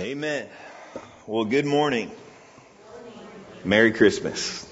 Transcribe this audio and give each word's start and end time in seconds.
Amen. 0.00 0.46
Well, 1.26 1.44
good 1.44 1.66
morning. 1.66 2.12
Merry 3.64 3.90
Christmas. 3.90 4.64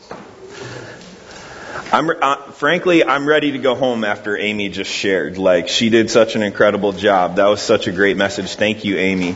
I'm 1.92 2.08
uh, 2.08 2.52
frankly, 2.52 3.02
I'm 3.02 3.26
ready 3.26 3.50
to 3.50 3.58
go 3.58 3.74
home 3.74 4.04
after 4.04 4.38
Amy 4.38 4.68
just 4.68 4.88
shared. 4.88 5.36
Like 5.36 5.66
she 5.66 5.90
did 5.90 6.12
such 6.12 6.36
an 6.36 6.42
incredible 6.42 6.92
job. 6.92 7.36
That 7.36 7.48
was 7.48 7.60
such 7.60 7.88
a 7.88 7.92
great 7.92 8.16
message. 8.16 8.54
Thank 8.54 8.84
you, 8.84 8.98
Amy. 8.98 9.30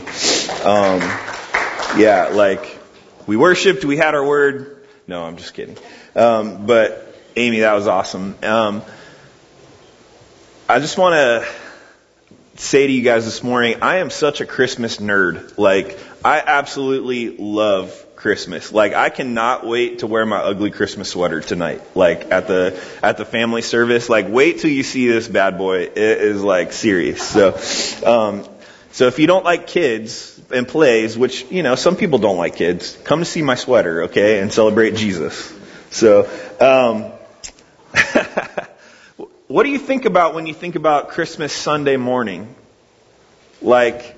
Um, 0.63 1.01
yeah, 1.99 2.29
like 2.31 2.79
we 3.27 3.35
worshipped, 3.35 3.83
we 3.83 3.97
had 3.97 4.15
our 4.15 4.25
word. 4.25 4.87
No, 5.07 5.25
I'm 5.25 5.35
just 5.35 5.53
kidding. 5.53 5.75
Um, 6.15 6.65
but 6.65 7.13
Amy, 7.35 7.59
that 7.59 7.73
was 7.73 7.87
awesome. 7.87 8.37
Um, 8.43 8.81
I 10.69 10.79
just 10.79 10.97
want 10.97 11.15
to 11.15 11.60
say 12.55 12.87
to 12.87 12.93
you 12.93 13.01
guys 13.01 13.25
this 13.25 13.43
morning, 13.43 13.77
I 13.81 13.97
am 13.97 14.09
such 14.09 14.41
a 14.41 14.45
Christmas 14.45 14.97
nerd. 14.97 15.57
Like, 15.57 15.97
I 16.23 16.41
absolutely 16.45 17.35
love 17.37 18.05
Christmas. 18.15 18.71
Like, 18.71 18.93
I 18.93 19.09
cannot 19.09 19.65
wait 19.65 19.99
to 19.99 20.07
wear 20.07 20.25
my 20.25 20.37
ugly 20.37 20.71
Christmas 20.71 21.09
sweater 21.09 21.41
tonight. 21.41 21.81
Like, 21.95 22.31
at 22.31 22.47
the, 22.47 22.79
at 23.01 23.17
the 23.17 23.25
family 23.25 23.61
service. 23.61 24.09
Like, 24.09 24.27
wait 24.29 24.59
till 24.59 24.69
you 24.69 24.83
see 24.83 25.07
this 25.07 25.27
bad 25.27 25.57
boy. 25.57 25.79
It 25.81 25.97
is 25.97 26.43
like 26.43 26.73
serious. 26.73 27.21
So, 27.21 27.57
um, 28.05 28.47
so 28.91 29.07
if 29.07 29.19
you 29.19 29.27
don't 29.27 29.45
like 29.45 29.67
kids 29.67 30.39
and 30.53 30.67
plays, 30.67 31.17
which, 31.17 31.49
you 31.49 31.63
know, 31.63 31.75
some 31.75 31.95
people 31.95 32.19
don't 32.19 32.37
like 32.37 32.57
kids, 32.57 32.97
come 33.03 33.19
to 33.19 33.25
see 33.25 33.41
my 33.41 33.55
sweater, 33.55 34.03
okay, 34.03 34.39
and 34.39 34.51
celebrate 34.51 34.95
Jesus. 34.95 35.53
So, 35.91 36.29
um, 36.59 37.11
what 39.51 39.63
do 39.63 39.69
you 39.69 39.79
think 39.79 40.05
about 40.05 40.33
when 40.33 40.45
you 40.45 40.53
think 40.53 40.75
about 40.75 41.09
Christmas 41.09 41.51
Sunday 41.51 41.97
morning? 41.97 42.55
Like, 43.61 44.17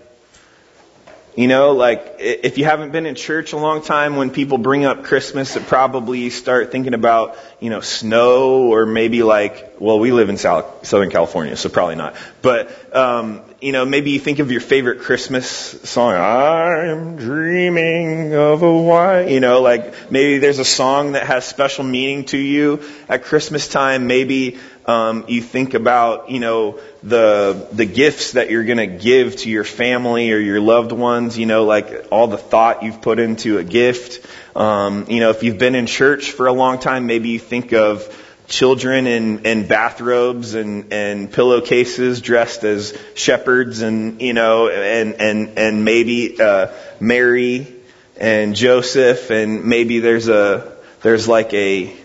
you 1.36 1.48
know, 1.48 1.72
like 1.72 2.18
if 2.20 2.60
you 2.60 2.66
haven't 2.66 2.92
been 2.92 3.08
in 3.08 3.16
church 3.16 3.54
a 3.54 3.58
long 3.58 3.82
time, 3.82 4.16
when 4.16 4.30
people 4.30 4.60
bring 4.60 4.86
up 4.86 5.06
Christmas, 5.06 5.56
it 5.56 5.66
probably 5.66 6.20
you 6.20 6.30
start 6.30 6.72
thinking 6.72 6.94
about, 6.94 7.36
you 7.60 7.72
know, 7.72 7.82
snow 7.82 8.72
or 8.72 8.86
maybe 8.86 9.24
like, 9.24 9.78
well, 9.80 9.98
we 9.98 10.12
live 10.12 10.30
in 10.30 10.38
South, 10.38 10.86
Southern 10.86 11.10
California, 11.10 11.58
so 11.58 11.68
probably 11.68 11.96
not. 11.96 12.16
But, 12.44 12.96
um, 12.96 13.42
you 13.60 13.72
know, 13.72 13.86
maybe 13.86 14.12
you 14.12 14.20
think 14.20 14.38
of 14.38 14.52
your 14.52 14.62
favorite 14.62 15.00
Christmas 15.00 15.48
song. 15.48 16.14
I'm 16.14 17.16
dreaming 17.16 18.36
of 18.36 18.62
a 18.62 18.72
white, 18.72 19.30
you 19.30 19.40
know, 19.40 19.62
like 19.62 20.12
maybe 20.12 20.38
there's 20.38 20.60
a 20.60 20.66
song 20.66 21.14
that 21.14 21.26
has 21.26 21.44
special 21.46 21.84
meaning 21.84 22.26
to 22.26 22.38
you 22.38 22.84
at 23.10 23.24
Christmas 23.24 23.68
time. 23.68 24.06
Maybe, 24.06 24.60
um, 24.86 25.26
you 25.28 25.42
think 25.42 25.74
about, 25.74 26.30
you 26.30 26.40
know, 26.40 26.80
the 27.02 27.68
the 27.72 27.86
gifts 27.86 28.34
that 28.34 28.50
you're 28.50 28.66
going 28.66 28.78
to 28.78 28.88
give 28.88 29.38
to 29.38 29.50
your 29.50 29.64
family 29.64 30.32
or 30.32 30.38
your 30.38 30.60
loved 30.60 30.92
ones. 30.92 31.38
You 31.38 31.46
know, 31.46 31.64
like 31.66 32.08
all 32.12 32.28
the 32.28 32.38
thought 32.38 32.84
you've 32.84 33.02
put 33.02 33.20
into 33.20 33.58
a 33.58 33.64
gift. 33.64 34.26
Um, 34.56 35.06
you 35.10 35.20
know, 35.20 35.30
if 35.30 35.44
you've 35.44 35.58
been 35.58 35.76
in 35.76 35.88
church 35.88 36.32
for 36.32 36.48
a 36.48 36.54
long 36.54 36.80
time, 36.80 37.08
maybe 37.08 37.30
you 37.30 37.40
think 37.40 37.74
of 37.74 38.08
children 38.48 39.08
in, 39.08 39.46
in 39.46 39.68
bathrobes 39.68 40.54
and, 40.54 40.92
and 40.92 41.32
pillowcases 41.32 42.22
dressed 42.22 42.64
as 42.64 42.98
shepherds 43.16 43.82
and, 43.82 44.22
you 44.22 44.34
know, 44.34 44.70
and, 44.70 45.16
and, 45.16 45.58
and 45.58 45.86
maybe, 45.86 46.40
uh, 46.40 46.68
Mary 47.00 47.74
and 48.18 48.56
Joseph 48.56 49.32
and 49.32 49.66
maybe 49.66 50.00
there's 50.00 50.28
a, 50.28 50.78
there's 51.02 51.28
like 51.28 51.54
a, 51.54 51.96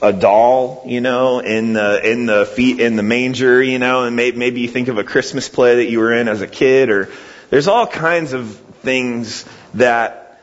a 0.00 0.12
doll, 0.12 0.84
you 0.86 1.00
know, 1.00 1.40
in 1.40 1.72
the 1.72 2.00
in 2.10 2.26
the 2.26 2.46
feet 2.46 2.80
in 2.80 2.96
the 2.96 3.02
manger, 3.02 3.62
you 3.62 3.78
know, 3.78 4.04
and 4.04 4.14
maybe 4.14 4.36
maybe 4.36 4.60
you 4.60 4.68
think 4.68 4.88
of 4.88 4.98
a 4.98 5.04
Christmas 5.04 5.48
play 5.48 5.76
that 5.76 5.90
you 5.90 5.98
were 5.98 6.12
in 6.12 6.28
as 6.28 6.40
a 6.40 6.46
kid, 6.46 6.90
or 6.90 7.10
there's 7.50 7.68
all 7.68 7.86
kinds 7.86 8.32
of 8.32 8.56
things 8.82 9.44
that 9.74 10.40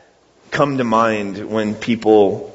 come 0.50 0.78
to 0.78 0.84
mind 0.84 1.48
when 1.48 1.74
people, 1.74 2.54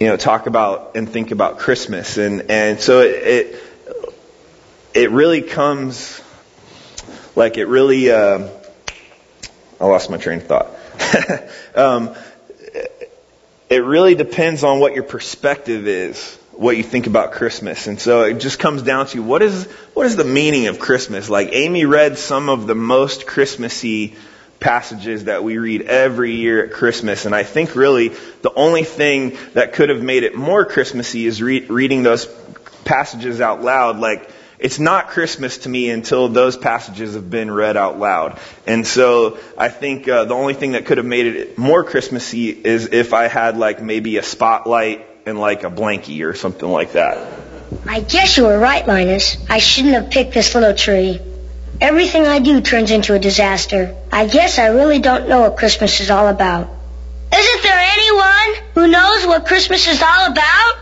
you 0.00 0.08
know, 0.08 0.16
talk 0.16 0.46
about 0.46 0.96
and 0.96 1.08
think 1.08 1.30
about 1.30 1.58
Christmas, 1.58 2.16
and 2.16 2.50
and 2.50 2.80
so 2.80 3.00
it 3.00 3.10
it, 3.10 3.64
it 4.94 5.10
really 5.10 5.42
comes 5.42 6.22
like 7.36 7.58
it 7.58 7.66
really. 7.66 8.10
Uh, 8.10 8.48
I 9.80 9.86
lost 9.86 10.10
my 10.10 10.16
train 10.16 10.38
of 10.38 10.46
thought. 10.46 10.70
um, 11.74 12.14
it 13.72 13.84
really 13.84 14.14
depends 14.14 14.64
on 14.64 14.80
what 14.80 14.92
your 14.94 15.02
perspective 15.02 15.88
is, 15.88 16.36
what 16.52 16.76
you 16.76 16.82
think 16.82 17.06
about 17.06 17.32
Christmas. 17.32 17.86
And 17.86 17.98
so 17.98 18.24
it 18.24 18.34
just 18.38 18.58
comes 18.58 18.82
down 18.82 19.06
to 19.06 19.22
what 19.22 19.40
is, 19.40 19.64
what 19.94 20.04
is 20.04 20.14
the 20.14 20.24
meaning 20.24 20.66
of 20.66 20.78
Christmas? 20.78 21.30
Like 21.30 21.48
Amy 21.52 21.86
read 21.86 22.18
some 22.18 22.50
of 22.50 22.66
the 22.66 22.74
most 22.74 23.26
Christmassy 23.26 24.14
passages 24.60 25.24
that 25.24 25.42
we 25.42 25.56
read 25.56 25.80
every 25.82 26.32
year 26.32 26.66
at 26.66 26.72
Christmas. 26.72 27.24
And 27.24 27.34
I 27.34 27.44
think 27.44 27.74
really 27.74 28.08
the 28.08 28.52
only 28.54 28.84
thing 28.84 29.38
that 29.54 29.72
could 29.72 29.88
have 29.88 30.02
made 30.02 30.22
it 30.22 30.34
more 30.34 30.66
Christmassy 30.66 31.24
is 31.24 31.40
re- 31.40 31.64
reading 31.64 32.02
those 32.02 32.26
passages 32.84 33.40
out 33.40 33.62
loud. 33.62 33.98
Like, 33.98 34.30
it's 34.62 34.78
not 34.78 35.08
Christmas 35.08 35.58
to 35.58 35.68
me 35.68 35.90
until 35.90 36.28
those 36.28 36.56
passages 36.56 37.14
have 37.14 37.28
been 37.28 37.50
read 37.50 37.76
out 37.76 37.98
loud. 37.98 38.38
And 38.64 38.86
so 38.86 39.38
I 39.58 39.68
think 39.68 40.08
uh, 40.08 40.24
the 40.24 40.34
only 40.34 40.54
thing 40.54 40.72
that 40.72 40.86
could 40.86 40.98
have 40.98 41.06
made 41.06 41.26
it 41.26 41.58
more 41.58 41.82
Christmassy 41.82 42.50
is 42.50 42.86
if 42.92 43.12
I 43.12 43.26
had 43.26 43.58
like 43.58 43.82
maybe 43.82 44.18
a 44.18 44.22
spotlight 44.22 45.04
and 45.26 45.38
like 45.40 45.64
a 45.64 45.70
blankie 45.70 46.24
or 46.24 46.34
something 46.34 46.68
like 46.68 46.92
that. 46.92 47.26
I 47.88 48.00
guess 48.00 48.36
you 48.36 48.44
were 48.44 48.58
right, 48.58 48.86
Linus. 48.86 49.36
I 49.50 49.58
shouldn't 49.58 49.94
have 49.94 50.10
picked 50.10 50.32
this 50.32 50.54
little 50.54 50.74
tree. 50.74 51.20
Everything 51.80 52.26
I 52.26 52.38
do 52.38 52.60
turns 52.60 52.92
into 52.92 53.14
a 53.14 53.18
disaster. 53.18 53.96
I 54.12 54.26
guess 54.28 54.60
I 54.60 54.68
really 54.68 55.00
don't 55.00 55.28
know 55.28 55.40
what 55.40 55.56
Christmas 55.56 56.00
is 56.00 56.10
all 56.10 56.28
about. 56.28 56.68
Isn't 57.34 57.62
there 57.64 57.78
anyone 57.78 58.64
who 58.74 58.88
knows 58.88 59.26
what 59.26 59.46
Christmas 59.46 59.88
is 59.88 60.00
all 60.00 60.30
about? 60.30 60.81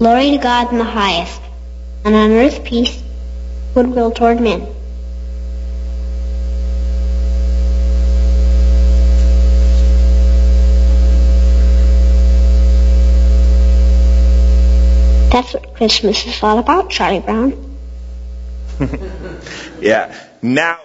Glory 0.00 0.30
to 0.30 0.38
God 0.38 0.72
in 0.72 0.78
the 0.78 0.84
highest, 0.84 1.42
and 2.06 2.14
on 2.14 2.32
earth 2.32 2.64
peace, 2.64 3.02
goodwill 3.74 4.10
toward 4.10 4.40
men. 4.40 4.60
That's 15.30 15.52
what 15.52 15.74
Christmas 15.74 16.26
is 16.26 16.42
all 16.42 16.58
about, 16.58 16.88
Charlie 16.88 17.20
Brown. 17.20 17.76
yeah. 19.82 20.18
Now 20.40 20.80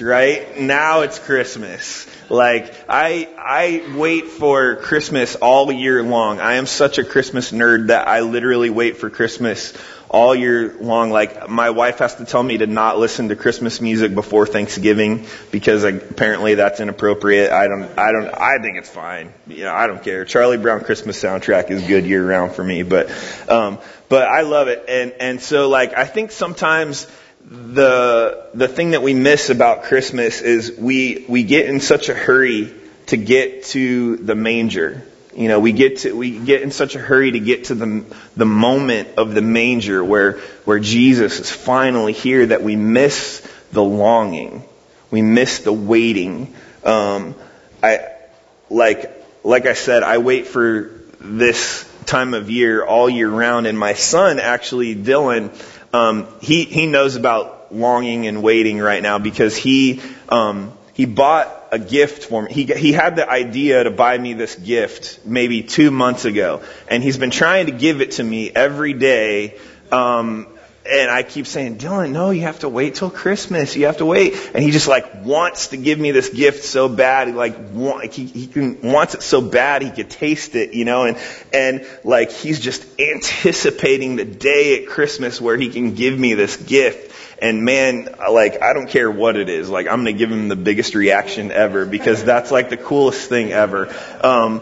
right? 0.00 0.60
Now 0.60 1.00
it's 1.00 1.18
Christmas. 1.18 2.06
Like 2.30 2.74
I 2.88 3.28
I 3.38 3.96
wait 3.96 4.26
for 4.26 4.76
Christmas 4.76 5.34
all 5.36 5.72
year 5.72 6.02
long. 6.02 6.40
I 6.40 6.54
am 6.54 6.66
such 6.66 6.98
a 6.98 7.04
Christmas 7.04 7.52
nerd 7.52 7.88
that 7.88 8.06
I 8.06 8.20
literally 8.20 8.70
wait 8.70 8.98
for 8.98 9.08
Christmas 9.08 9.72
all 10.08 10.34
year 10.34 10.76
long. 10.80 11.10
Like 11.10 11.48
my 11.48 11.70
wife 11.70 11.98
has 11.98 12.16
to 12.16 12.24
tell 12.24 12.42
me 12.42 12.58
to 12.58 12.66
not 12.66 12.98
listen 12.98 13.28
to 13.28 13.36
Christmas 13.36 13.80
music 13.80 14.14
before 14.14 14.46
Thanksgiving 14.46 15.26
because 15.50 15.84
apparently 15.84 16.54
that's 16.54 16.80
inappropriate. 16.80 17.52
I 17.52 17.68
don't, 17.68 17.98
I 17.98 18.12
don't, 18.12 18.28
I 18.28 18.58
think 18.58 18.78
it's 18.78 18.90
fine. 18.90 19.32
You 19.46 19.64
know, 19.64 19.74
I 19.74 19.86
don't 19.86 20.02
care. 20.02 20.24
Charlie 20.24 20.58
Brown 20.58 20.80
Christmas 20.80 21.22
soundtrack 21.22 21.70
is 21.70 21.82
good 21.82 22.06
year 22.06 22.26
round 22.26 22.52
for 22.52 22.64
me, 22.64 22.82
but, 22.82 23.10
um, 23.48 23.78
but 24.08 24.26
I 24.26 24.42
love 24.42 24.68
it. 24.68 24.84
And, 24.88 25.12
and 25.20 25.40
so 25.40 25.68
like, 25.68 25.96
I 25.96 26.04
think 26.06 26.30
sometimes 26.30 27.06
the, 27.48 28.46
the 28.52 28.68
thing 28.68 28.90
that 28.90 29.02
we 29.02 29.14
miss 29.14 29.48
about 29.48 29.84
Christmas 29.84 30.42
is 30.42 30.72
we, 30.78 31.24
we 31.28 31.44
get 31.44 31.66
in 31.66 31.80
such 31.80 32.10
a 32.10 32.14
hurry 32.14 32.74
to 33.06 33.16
get 33.16 33.64
to 33.64 34.16
the 34.16 34.34
manger 34.34 35.02
You 35.34 35.48
know, 35.48 35.58
we 35.58 35.72
get 35.72 35.98
to, 35.98 36.14
we 36.14 36.38
get 36.38 36.60
in 36.60 36.70
such 36.70 36.94
a 36.94 36.98
hurry 36.98 37.30
to 37.30 37.40
get 37.40 37.64
to 37.64 37.74
the, 37.74 38.04
the 38.36 38.44
moment 38.44 39.16
of 39.16 39.34
the 39.34 39.40
manger 39.40 40.04
where, 40.04 40.40
where 40.66 40.78
Jesus 40.78 41.40
is 41.40 41.50
finally 41.50 42.12
here 42.12 42.46
that 42.46 42.62
we 42.62 42.76
miss 42.76 43.40
the 43.72 43.82
longing. 43.82 44.62
We 45.10 45.22
miss 45.22 45.60
the 45.60 45.72
waiting. 45.72 46.54
Um, 46.84 47.34
I, 47.82 48.10
like, 48.68 49.10
like 49.42 49.64
I 49.64 49.72
said, 49.72 50.02
I 50.02 50.18
wait 50.18 50.48
for 50.48 50.90
this 51.18 51.90
time 52.04 52.34
of 52.34 52.50
year 52.50 52.84
all 52.84 53.08
year 53.08 53.28
round 53.28 53.66
and 53.66 53.78
my 53.78 53.94
son 53.94 54.38
actually, 54.38 54.96
Dylan, 54.96 55.54
um, 55.92 56.26
he, 56.40 56.64
he 56.64 56.86
knows 56.86 57.16
about 57.16 57.74
longing 57.74 58.26
and 58.26 58.42
waiting 58.42 58.78
right 58.78 59.02
now 59.02 59.18
because 59.18 59.56
he, 59.56 60.00
um, 60.28 60.72
he 60.94 61.06
bought 61.06 61.54
a 61.70 61.78
gift 61.78 62.24
for 62.24 62.42
me. 62.42 62.52
He, 62.52 62.64
he 62.64 62.92
had 62.92 63.16
the 63.16 63.28
idea 63.28 63.84
to 63.84 63.90
buy 63.90 64.16
me 64.18 64.34
this 64.34 64.54
gift 64.54 65.24
maybe 65.24 65.62
two 65.62 65.90
months 65.90 66.24
ago, 66.24 66.62
and 66.88 67.02
he's 67.02 67.18
been 67.18 67.30
trying 67.30 67.66
to 67.66 67.72
give 67.72 68.00
it 68.00 68.12
to 68.12 68.24
me 68.24 68.50
every 68.50 68.94
day. 68.94 69.56
Um, 69.92 70.46
and 70.90 71.10
I 71.10 71.22
keep 71.22 71.46
saying, 71.46 71.76
Dylan, 71.76 72.12
no, 72.12 72.30
you 72.30 72.42
have 72.42 72.60
to 72.60 72.68
wait 72.68 72.94
till 72.94 73.10
Christmas. 73.10 73.76
You 73.76 73.86
have 73.86 73.98
to 73.98 74.06
wait. 74.06 74.34
And 74.54 74.62
he 74.62 74.70
just 74.70 74.88
like 74.88 75.24
wants 75.24 75.68
to 75.68 75.76
give 75.76 75.98
me 75.98 76.12
this 76.12 76.30
gift 76.30 76.64
so 76.64 76.88
bad. 76.88 77.28
He 77.28 77.34
like 77.34 78.12
he, 78.12 78.24
he 78.24 78.46
can, 78.46 78.80
wants 78.80 79.14
it 79.14 79.22
so 79.22 79.40
bad 79.40 79.82
he 79.82 79.90
could 79.90 80.08
taste 80.08 80.54
it, 80.54 80.72
you 80.72 80.84
know, 80.84 81.04
and, 81.04 81.18
and 81.52 81.86
like 82.04 82.30
he's 82.30 82.58
just 82.58 82.86
anticipating 82.98 84.16
the 84.16 84.24
day 84.24 84.82
at 84.82 84.88
Christmas 84.88 85.40
where 85.40 85.56
he 85.56 85.68
can 85.68 85.94
give 85.94 86.18
me 86.18 86.34
this 86.34 86.56
gift. 86.56 87.14
And 87.40 87.64
man, 87.64 88.16
like, 88.30 88.62
I 88.62 88.72
don't 88.72 88.88
care 88.88 89.10
what 89.10 89.36
it 89.36 89.48
is. 89.48 89.70
Like, 89.70 89.86
I'm 89.86 89.98
gonna 89.98 90.12
give 90.12 90.32
him 90.32 90.48
the 90.48 90.56
biggest 90.56 90.94
reaction 90.94 91.52
ever 91.52 91.86
because 91.86 92.24
that's 92.24 92.50
like 92.50 92.68
the 92.68 92.76
coolest 92.76 93.28
thing 93.28 93.52
ever. 93.52 93.94
Um, 94.22 94.60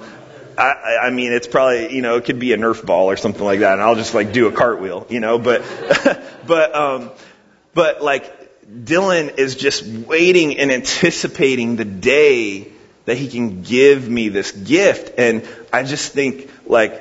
I, 0.58 0.98
I 1.04 1.10
mean, 1.10 1.32
it's 1.32 1.46
probably, 1.46 1.94
you 1.94 2.02
know, 2.02 2.16
it 2.16 2.24
could 2.24 2.38
be 2.38 2.52
a 2.52 2.56
Nerf 2.56 2.84
ball 2.84 3.10
or 3.10 3.16
something 3.16 3.44
like 3.44 3.60
that, 3.60 3.74
and 3.74 3.82
I'll 3.82 3.94
just 3.94 4.14
like 4.14 4.32
do 4.32 4.46
a 4.46 4.52
cartwheel, 4.52 5.06
you 5.10 5.20
know, 5.20 5.38
but, 5.38 5.62
but, 6.46 6.74
um, 6.74 7.10
but 7.74 8.02
like, 8.02 8.32
Dylan 8.66 9.38
is 9.38 9.54
just 9.54 9.86
waiting 9.86 10.58
and 10.58 10.72
anticipating 10.72 11.76
the 11.76 11.84
day 11.84 12.72
that 13.04 13.16
he 13.16 13.28
can 13.28 13.62
give 13.62 14.08
me 14.08 14.28
this 14.28 14.50
gift. 14.52 15.18
And 15.18 15.48
I 15.72 15.84
just 15.84 16.12
think 16.12 16.50
like 16.66 17.00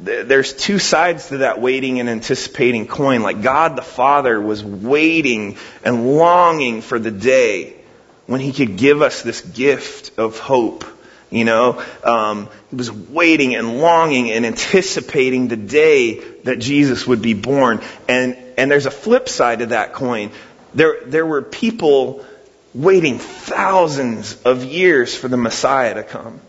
there's 0.00 0.52
two 0.52 0.78
sides 0.78 1.28
to 1.28 1.38
that 1.38 1.60
waiting 1.60 2.00
and 2.00 2.08
anticipating 2.08 2.86
coin. 2.86 3.22
Like 3.22 3.42
God 3.42 3.76
the 3.76 3.82
Father 3.82 4.40
was 4.40 4.64
waiting 4.64 5.56
and 5.84 6.16
longing 6.16 6.82
for 6.82 6.98
the 6.98 7.12
day 7.12 7.76
when 8.26 8.40
He 8.40 8.52
could 8.52 8.76
give 8.76 9.02
us 9.02 9.22
this 9.22 9.40
gift 9.40 10.18
of 10.18 10.38
hope. 10.38 10.84
You 11.34 11.44
know, 11.44 11.82
um, 12.02 12.48
He 12.70 12.76
was 12.76 12.90
waiting 12.90 13.54
and 13.54 13.78
longing 13.80 14.30
and 14.30 14.46
anticipating 14.46 15.48
the 15.48 15.56
day 15.56 16.20
that 16.44 16.58
Jesus 16.58 17.06
would 17.06 17.22
be 17.22 17.34
born. 17.34 17.80
And 18.08 18.36
and 18.56 18.70
there's 18.70 18.86
a 18.86 18.90
flip 18.90 19.28
side 19.28 19.60
to 19.60 19.66
that 19.66 19.94
coin. 19.94 20.30
There 20.74 21.04
there 21.06 21.26
were 21.26 21.42
people 21.42 22.24
waiting 22.74 23.18
thousands 23.18 24.40
of 24.42 24.64
years 24.64 25.14
for 25.14 25.28
the 25.28 25.36
Messiah 25.36 25.94
to 25.94 26.02
come 26.02 26.40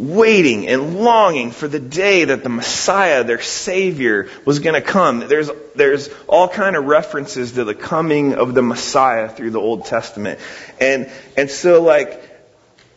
waiting 0.00 0.66
and 0.66 0.98
longing 1.00 1.50
for 1.50 1.68
the 1.68 1.78
day 1.78 2.24
that 2.24 2.42
the 2.42 2.48
Messiah, 2.48 3.22
their 3.22 3.42
Savior, 3.42 4.30
was 4.46 4.58
going 4.58 4.74
to 4.74 4.80
come. 4.80 5.20
There's, 5.20 5.50
there's 5.76 6.08
all 6.26 6.48
kind 6.48 6.74
of 6.74 6.86
references 6.86 7.52
to 7.52 7.64
the 7.64 7.74
coming 7.74 8.34
of 8.34 8.54
the 8.54 8.62
Messiah 8.62 9.28
through 9.28 9.50
the 9.50 9.60
Old 9.60 9.84
Testament. 9.84 10.40
And, 10.80 11.10
and 11.36 11.50
so 11.50 11.82
like, 11.82 12.29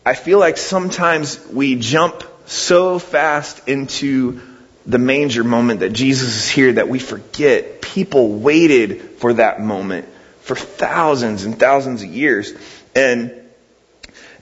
I 0.06 0.16
feel 0.16 0.40
like 0.40 0.58
sometimes 0.58 1.40
we 1.48 1.76
jump 1.76 2.24
so 2.46 3.00
fast 3.00 3.68
into 3.68 4.42
the 4.86 4.98
manger 5.00 5.44
moment 5.46 5.80
that 5.80 5.94
Jesus 5.94 6.36
is 6.36 6.50
here 6.50 6.74
that 6.74 6.90
we 6.90 7.00
forget 7.00 7.82
people 7.82 8.34
waited 8.34 9.02
for 9.20 9.34
that 9.34 9.62
moment 9.62 10.10
for 10.42 10.56
thousands 10.56 11.46
and 11.46 11.58
thousands 11.58 12.04
of 12.04 12.10
years. 12.10 12.54
And 12.94 13.34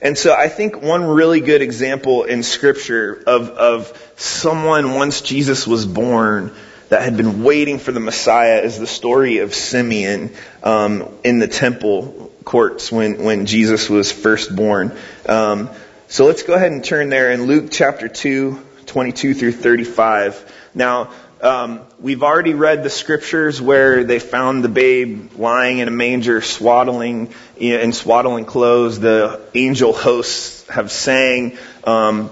and 0.00 0.18
so 0.18 0.34
I 0.34 0.48
think 0.48 0.82
one 0.82 1.04
really 1.04 1.40
good 1.40 1.62
example 1.62 2.24
in 2.24 2.42
scripture 2.42 3.22
of, 3.24 3.50
of 3.50 4.12
someone 4.16 4.94
once 4.94 5.20
Jesus 5.20 5.64
was 5.64 5.86
born 5.86 6.52
that 6.92 7.00
had 7.00 7.16
been 7.16 7.42
waiting 7.42 7.78
for 7.78 7.90
the 7.90 8.00
Messiah 8.00 8.60
is 8.60 8.78
the 8.78 8.86
story 8.86 9.38
of 9.38 9.54
Simeon 9.54 10.30
um, 10.62 11.08
in 11.24 11.38
the 11.38 11.48
temple 11.48 12.30
courts 12.44 12.92
when, 12.92 13.24
when 13.24 13.46
Jesus 13.46 13.88
was 13.88 14.12
first 14.12 14.54
born. 14.54 14.94
Um, 15.26 15.70
so 16.08 16.26
let's 16.26 16.42
go 16.42 16.52
ahead 16.52 16.70
and 16.70 16.84
turn 16.84 17.08
there 17.08 17.32
in 17.32 17.44
Luke 17.44 17.70
chapter 17.70 18.08
2, 18.08 18.60
22 18.84 19.32
through 19.32 19.52
35. 19.52 20.52
Now, 20.74 21.14
um, 21.40 21.80
we've 21.98 22.22
already 22.22 22.52
read 22.52 22.84
the 22.84 22.90
scriptures 22.90 23.58
where 23.58 24.04
they 24.04 24.18
found 24.18 24.62
the 24.62 24.68
babe 24.68 25.32
lying 25.36 25.78
in 25.78 25.88
a 25.88 25.92
manger, 25.92 26.42
swaddling 26.42 27.32
in 27.56 27.94
swaddling 27.94 28.44
clothes. 28.44 29.00
The 29.00 29.40
angel 29.54 29.94
hosts 29.94 30.68
have 30.68 30.92
sang. 30.92 31.56
Um, 31.84 32.28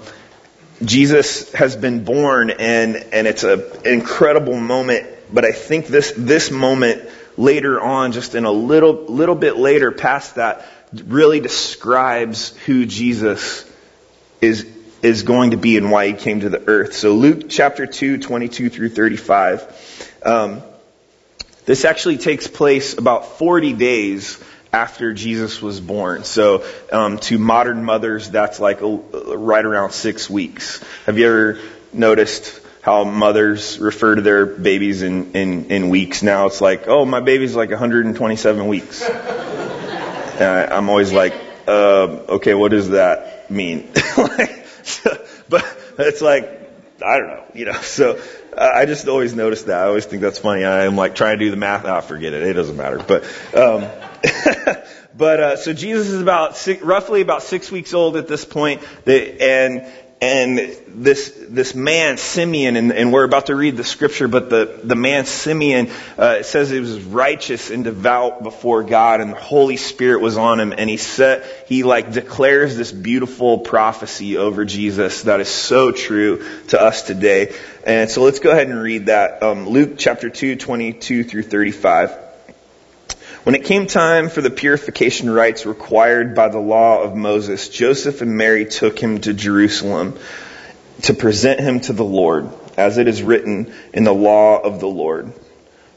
Jesus 0.84 1.52
has 1.52 1.76
been 1.76 2.04
born, 2.04 2.50
and 2.50 2.96
and 2.96 3.26
it's 3.26 3.44
an 3.44 3.62
incredible 3.84 4.58
moment. 4.58 5.06
But 5.32 5.44
I 5.44 5.52
think 5.52 5.86
this 5.86 6.12
this 6.16 6.50
moment 6.50 7.02
later 7.36 7.80
on, 7.80 8.12
just 8.12 8.34
in 8.34 8.44
a 8.44 8.50
little 8.50 8.94
little 9.06 9.34
bit 9.34 9.56
later 9.56 9.92
past 9.92 10.36
that, 10.36 10.66
really 10.92 11.40
describes 11.40 12.56
who 12.66 12.86
Jesus 12.86 13.70
is 14.40 14.66
is 15.02 15.22
going 15.22 15.52
to 15.52 15.56
be 15.56 15.76
and 15.76 15.90
why 15.90 16.08
he 16.08 16.12
came 16.14 16.40
to 16.40 16.48
the 16.48 16.62
earth. 16.66 16.94
So 16.94 17.14
Luke 17.14 17.48
chapter 17.48 17.86
2, 17.86 18.18
22 18.18 18.68
through 18.70 18.90
35. 18.90 20.18
Um, 20.24 20.62
this 21.64 21.84
actually 21.84 22.18
takes 22.18 22.46
place 22.46 22.98
about 22.98 23.38
40 23.38 23.72
days 23.74 24.42
after 24.72 25.12
Jesus 25.12 25.60
was 25.60 25.80
born. 25.80 26.24
So 26.24 26.64
um, 26.92 27.18
to 27.18 27.38
modern 27.38 27.84
mothers, 27.84 28.30
that's 28.30 28.60
like 28.60 28.82
a, 28.82 28.86
right 28.86 29.64
around 29.64 29.92
six 29.92 30.30
weeks. 30.30 30.82
Have 31.06 31.18
you 31.18 31.26
ever 31.26 31.58
noticed 31.92 32.60
how 32.82 33.04
mothers 33.04 33.78
refer 33.78 34.14
to 34.14 34.22
their 34.22 34.46
babies 34.46 35.02
in, 35.02 35.32
in, 35.32 35.70
in 35.70 35.88
weeks 35.88 36.22
now? 36.22 36.46
It's 36.46 36.60
like, 36.60 36.86
oh, 36.86 37.04
my 37.04 37.20
baby's 37.20 37.56
like 37.56 37.70
127 37.70 38.66
weeks. 38.68 39.02
I, 39.02 40.66
I'm 40.70 40.88
always 40.88 41.12
like, 41.12 41.34
uh, 41.66 42.06
okay, 42.28 42.54
what 42.54 42.70
does 42.70 42.90
that 42.90 43.50
mean? 43.50 43.90
like, 44.16 44.66
but 45.48 45.78
it's 45.98 46.22
like, 46.22 46.59
I 47.02 47.18
don't 47.18 47.28
know, 47.28 47.44
you 47.54 47.64
know, 47.66 47.72
so 47.80 48.20
uh, 48.56 48.70
I 48.74 48.86
just 48.86 49.08
always 49.08 49.34
notice 49.34 49.64
that. 49.64 49.82
I 49.82 49.86
always 49.86 50.06
think 50.06 50.22
that's 50.22 50.38
funny. 50.38 50.64
I'm 50.64 50.96
like 50.96 51.14
trying 51.14 51.38
to 51.38 51.44
do 51.44 51.50
the 51.50 51.56
math. 51.56 51.84
Ah, 51.84 52.00
forget 52.00 52.32
it. 52.32 52.42
It 52.42 52.52
doesn't 52.54 52.76
matter. 52.76 52.98
But, 52.98 53.24
um, 53.54 53.86
but, 55.16 55.40
uh, 55.40 55.56
so 55.56 55.72
Jesus 55.72 56.08
is 56.08 56.20
about 56.20 56.56
six, 56.56 56.82
roughly 56.82 57.20
about 57.20 57.42
six 57.42 57.70
weeks 57.70 57.94
old 57.94 58.16
at 58.16 58.28
this 58.28 58.44
point, 58.44 58.82
point, 59.04 59.40
and, 59.40 59.86
and 60.20 60.76
this 60.86 61.34
this 61.48 61.74
man 61.74 62.18
Simeon, 62.18 62.76
and, 62.76 62.92
and, 62.92 63.10
we're 63.10 63.24
about 63.24 63.46
to 63.46 63.56
read 63.56 63.78
the 63.78 63.84
scripture, 63.84 64.28
but 64.28 64.50
the 64.50 64.80
the 64.84 64.94
man 64.94 65.24
Simeon 65.24 65.90
uh, 66.18 66.42
says 66.42 66.68
he 66.68 66.78
was 66.78 67.00
righteous 67.02 67.70
and 67.70 67.84
devout 67.84 68.42
before 68.42 68.82
God, 68.82 69.22
and 69.22 69.32
the 69.32 69.36
Holy 69.36 69.78
Spirit 69.78 70.20
was 70.20 70.36
on 70.36 70.60
him, 70.60 70.74
and 70.76 70.90
he 70.90 70.98
said 70.98 71.50
he 71.66 71.84
like 71.84 72.12
declares 72.12 72.76
this 72.76 72.92
beautiful 72.92 73.60
prophecy 73.60 74.36
over 74.36 74.66
Jesus 74.66 75.22
that 75.22 75.40
is 75.40 75.48
so 75.48 75.90
true 75.90 76.44
to 76.68 76.80
us 76.80 77.02
today. 77.02 77.54
And 77.84 78.10
so 78.10 78.22
let's 78.22 78.40
go 78.40 78.50
ahead 78.50 78.68
and 78.68 78.80
read 78.82 79.06
that 79.06 79.42
um, 79.42 79.66
Luke 79.68 79.94
chapter 79.96 80.28
two, 80.28 80.56
twenty 80.56 80.92
two 80.92 81.24
through 81.24 81.44
thirty 81.44 81.72
five. 81.72 82.29
When 83.50 83.60
it 83.60 83.66
came 83.66 83.88
time 83.88 84.28
for 84.28 84.42
the 84.42 84.50
purification 84.50 85.28
rites 85.28 85.66
required 85.66 86.36
by 86.36 86.50
the 86.50 86.60
law 86.60 87.02
of 87.02 87.16
Moses, 87.16 87.68
Joseph 87.68 88.20
and 88.22 88.36
Mary 88.36 88.64
took 88.64 88.96
him 88.96 89.20
to 89.22 89.34
Jerusalem 89.34 90.16
to 91.02 91.14
present 91.14 91.58
him 91.58 91.80
to 91.80 91.92
the 91.92 92.04
Lord, 92.04 92.48
as 92.76 92.96
it 92.96 93.08
is 93.08 93.24
written 93.24 93.74
in 93.92 94.04
the 94.04 94.14
law 94.14 94.60
of 94.60 94.78
the 94.78 94.86
Lord. 94.86 95.32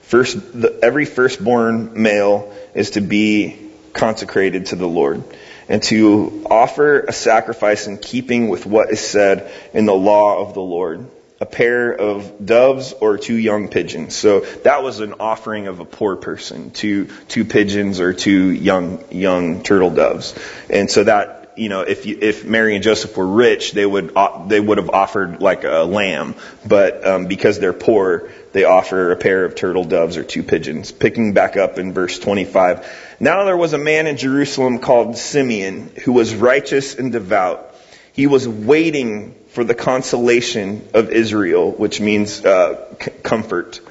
First, 0.01 0.35
the, 0.59 0.79
every 0.81 1.05
firstborn 1.05 2.01
male 2.01 2.51
is 2.73 2.89
to 2.89 3.01
be 3.01 3.69
consecrated 3.93 4.65
to 4.67 4.75
the 4.75 4.87
Lord 4.87 5.23
and 5.69 5.83
to 5.83 6.47
offer 6.49 7.01
a 7.01 7.13
sacrifice 7.13 7.85
in 7.85 7.99
keeping 7.99 8.49
with 8.49 8.65
what 8.65 8.89
is 8.89 8.99
said 8.99 9.51
in 9.75 9.85
the 9.85 9.93
law 9.93 10.39
of 10.39 10.55
the 10.55 10.61
Lord 10.63 11.05
a 11.43 11.45
pair 11.45 11.93
of 11.93 12.45
doves 12.45 12.93
or 12.93 13.17
two 13.17 13.35
young 13.35 13.67
pigeons. 13.67 14.15
So 14.15 14.39
that 14.63 14.81
was 14.81 15.01
an 15.01 15.15
offering 15.19 15.67
of 15.67 15.81
a 15.81 15.85
poor 15.85 16.15
person, 16.15 16.71
two 16.71 17.07
two 17.27 17.43
pigeons 17.43 17.99
or 17.99 18.13
two 18.13 18.49
young 18.51 19.03
young 19.11 19.61
turtle 19.61 19.89
doves. 19.89 20.33
And 20.69 20.89
so 20.89 21.03
that 21.03 21.51
you 21.57 21.67
know, 21.67 21.81
if 21.81 22.05
you, 22.05 22.17
if 22.21 22.45
Mary 22.45 22.75
and 22.75 22.83
Joseph 22.83 23.17
were 23.17 23.27
rich, 23.27 23.73
they 23.73 23.85
would 23.85 24.15
uh, 24.15 24.47
they 24.47 24.59
would 24.59 24.77
have 24.77 24.89
offered 24.89 25.41
like 25.41 25.65
a 25.65 25.83
lamb, 25.83 26.35
but 26.65 27.05
um, 27.05 27.25
because 27.25 27.59
they're 27.59 27.73
poor, 27.73 28.29
they 28.53 28.63
offer 28.63 29.11
a 29.11 29.17
pair 29.17 29.43
of 29.43 29.53
turtle 29.53 29.83
doves 29.83 30.15
or 30.15 30.23
two 30.23 30.43
pigeons. 30.43 30.93
Picking 30.93 31.33
back 31.33 31.57
up 31.57 31.77
in 31.77 31.91
verse 31.91 32.19
25. 32.19 33.17
Now 33.19 33.43
there 33.43 33.57
was 33.57 33.73
a 33.73 33.77
man 33.77 34.07
in 34.07 34.15
Jerusalem 34.15 34.79
called 34.79 35.17
Simeon 35.17 35.91
who 36.05 36.13
was 36.13 36.33
righteous 36.33 36.95
and 36.95 37.11
devout 37.11 37.72
He 38.13 38.27
was 38.27 38.47
waiting 38.47 39.35
for 39.49 39.63
the 39.63 39.75
consolation 39.75 40.87
of 40.93 41.09
Israel, 41.09 41.71
which 41.71 41.99
means 41.99 42.45
uh, 42.45 42.95
c- 43.01 43.11
comfort. 43.23 43.81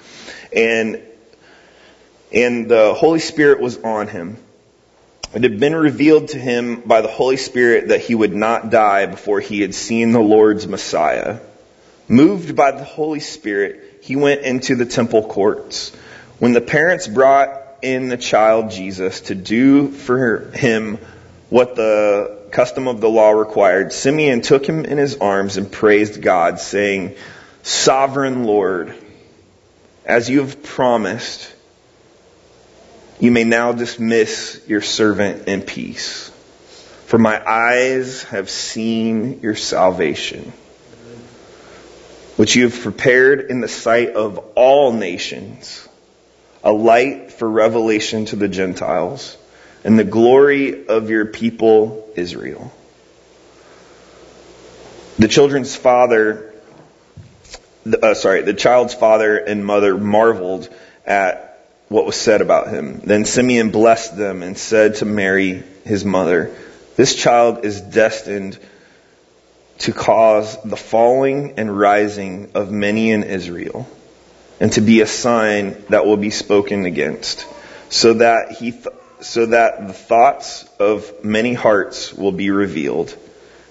And, 0.55 1.02
and 2.33 2.69
the 2.69 2.95
Holy 2.95 3.19
Spirit 3.19 3.61
was 3.61 3.79
on 3.79 4.07
him. 4.09 4.37
It 5.35 5.43
had 5.43 5.59
been 5.59 5.75
revealed 5.75 6.29
to 6.29 6.38
him 6.38 6.83
by 6.83 7.00
the 7.00 7.09
Holy 7.09 7.37
Spirit 7.37 7.88
that 7.88 8.00
he 8.00 8.14
would 8.14 8.35
not 8.35 8.71
die 8.71 9.07
before 9.07 9.41
he 9.41 9.61
had 9.61 9.75
seen 9.75 10.12
the 10.12 10.21
Lord's 10.21 10.69
Messiah. 10.69 11.41
Moved 12.07 12.55
by 12.55 12.73
the 12.73 12.85
Holy 12.85 13.21
Spirit, 13.21 14.00
he 14.02 14.14
went 14.14 14.43
into 14.43 14.76
the 14.76 14.85
temple 14.85 15.26
courts. 15.26 15.91
When 16.38 16.52
the 16.52 16.61
parents 16.61 17.09
brought 17.09 17.61
in 17.83 18.09
the 18.09 18.17
child 18.17 18.71
Jesus 18.71 19.23
to 19.23 19.35
do 19.35 19.91
for 19.91 20.50
him 20.50 20.99
what 21.49 21.75
the 21.76 22.41
custom 22.52 22.87
of 22.87 23.00
the 23.00 23.09
law 23.09 23.30
required, 23.30 23.92
Simeon 23.92 24.42
took 24.42 24.66
him 24.66 24.85
in 24.85 24.99
his 24.99 25.16
arms 25.16 25.56
and 25.56 25.73
praised 25.73 26.21
God, 26.21 26.61
saying, 26.61 27.16
Sovereign 27.62 28.44
Lord, 28.44 28.94
as 30.04 30.28
you 30.28 30.40
have 30.40 30.62
promised, 30.62 31.52
you 33.18 33.30
may 33.30 33.44
now 33.44 33.73
dismiss 33.73 34.61
your 34.66 34.82
servant 34.82 35.49
in 35.49 35.62
peace. 35.62 36.28
For 37.06 37.18
my 37.18 37.42
eyes 37.47 38.25
have 38.25 38.50
seen 38.50 39.40
your 39.40 39.54
salvation, 39.54 40.52
which 42.37 42.54
you 42.54 42.64
have 42.64 42.80
prepared 42.80 43.50
in 43.50 43.61
the 43.61 43.68
sight 43.68 44.11
of 44.11 44.38
all 44.56 44.92
nations, 44.92 45.88
a 46.64 46.73
light 46.73 47.32
for 47.32 47.49
revelation 47.49 48.26
to 48.26 48.37
the 48.37 48.49
Gentiles, 48.49 49.37
and 49.85 49.99
the 49.99 50.05
glory 50.05 50.87
of 50.87 51.11
your 51.11 51.27
people 51.27 52.09
Israel. 52.17 52.73
The 55.19 55.29
children's 55.29 55.77
father, 55.77 56.55
uh, 58.03 58.15
sorry, 58.15 58.43
the 58.43 58.55
child's 58.55 58.95
father 58.95 59.37
and 59.37 59.65
mother 59.65 59.97
marveled 59.97 60.69
at 61.07 61.53
what 61.89 62.07
was 62.07 62.17
said 62.17 62.41
about 62.41 62.69
him. 62.69 63.01
Then 63.05 63.25
Simeon 63.25 63.71
blessed 63.71 64.17
them 64.17 64.43
and 64.43 64.57
said 64.57 64.97
to 64.97 65.05
Mary, 65.05 65.62
his 65.85 66.05
mother, 66.05 66.55
This 66.97 67.15
child 67.15 67.65
is 67.65 67.81
destined 67.81 68.59
to 69.81 69.93
cause 69.93 70.57
the 70.62 70.77
falling 70.77 71.55
and 71.59 71.77
rising 71.77 72.51
of 72.55 72.71
many 72.71 73.11
in 73.11 73.25
Israel, 73.25 73.87
and 74.61 74.73
to 74.73 74.81
be 74.81 75.01
a 75.01 75.07
sign 75.07 75.77
that 75.91 76.07
will 76.07 76.17
be 76.17 76.31
spoken 76.31 76.87
against, 76.87 77.47
so 77.91 78.15
that 78.15 78.53
he, 78.53 78.71
th- 78.71 78.87
so 79.23 79.47
that 79.47 79.87
the 79.87 79.93
thoughts 79.93 80.64
of 80.79 81.25
many 81.25 81.55
hearts 81.55 82.12
will 82.12 82.33
be 82.33 82.50
revealed, 82.50 83.17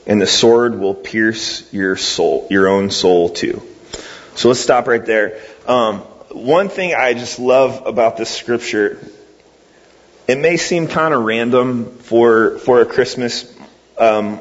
and 0.08 0.22
the 0.22 0.28
sword 0.28 0.80
will 0.80 0.96
pierce 0.96 1.72
your 1.74 1.98
soul, 1.98 2.48
your 2.50 2.68
own 2.68 2.90
soul 2.90 3.30
too. 3.30 3.62
So 4.36 4.48
let's 4.48 4.62
stop 4.62 4.88
right 4.88 5.06
there. 5.06 5.42
Um, 5.68 6.00
one 6.32 6.70
thing 6.70 6.96
I 6.96 7.14
just 7.14 7.38
love 7.38 7.86
about 7.86 8.16
this 8.16 8.30
scripture, 8.30 9.06
it 10.28 10.38
may 10.38 10.56
seem 10.58 10.88
kind 10.88 11.14
of 11.14 11.24
random 11.24 11.98
for 11.98 12.58
for 12.60 12.82
a 12.82 12.86
Christmas 12.86 13.54
um, 13.98 14.40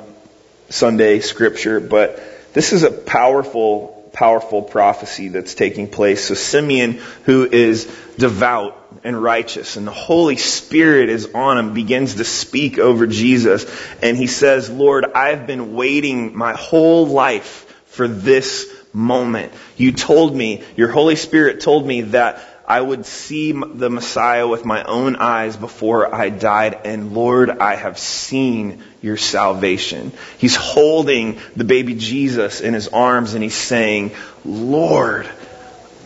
Sunday 0.68 1.18
scripture, 1.18 1.80
but 1.80 2.22
this 2.52 2.72
is 2.72 2.84
a 2.84 2.90
powerful, 2.90 4.08
powerful 4.12 4.62
prophecy 4.62 5.28
that's 5.28 5.54
taking 5.54 5.88
place. 5.88 6.24
So 6.24 6.34
Simeon, 6.34 7.00
who 7.24 7.44
is 7.44 7.86
devout 8.16 8.79
and 9.04 9.22
righteous, 9.22 9.76
and 9.76 9.86
the 9.86 9.92
Holy 9.92 10.36
Spirit 10.36 11.08
is 11.08 11.30
on 11.34 11.58
him, 11.58 11.74
begins 11.74 12.16
to 12.16 12.24
speak 12.24 12.78
over 12.78 13.06
Jesus, 13.06 13.66
and 14.02 14.16
he 14.16 14.26
says, 14.26 14.70
"Lord, 14.70 15.04
I've 15.14 15.46
been 15.46 15.74
waiting 15.74 16.36
my 16.36 16.52
whole 16.52 17.06
life 17.06 17.66
for 17.86 18.08
this." 18.08 18.66
moment. 18.92 19.52
You 19.76 19.92
told 19.92 20.34
me, 20.34 20.64
your 20.76 20.88
Holy 20.88 21.16
Spirit 21.16 21.60
told 21.60 21.86
me 21.86 22.02
that 22.02 22.42
I 22.66 22.80
would 22.80 23.04
see 23.04 23.50
the 23.50 23.90
Messiah 23.90 24.46
with 24.46 24.64
my 24.64 24.84
own 24.84 25.16
eyes 25.16 25.56
before 25.56 26.14
I 26.14 26.28
died, 26.28 26.82
and 26.84 27.12
Lord, 27.12 27.50
I 27.50 27.74
have 27.74 27.98
seen 27.98 28.84
your 29.02 29.16
salvation. 29.16 30.12
He's 30.38 30.54
holding 30.54 31.40
the 31.56 31.64
baby 31.64 31.94
Jesus 31.94 32.60
in 32.60 32.74
his 32.74 32.86
arms 32.86 33.34
and 33.34 33.42
he's 33.42 33.56
saying, 33.56 34.12
Lord, 34.44 35.28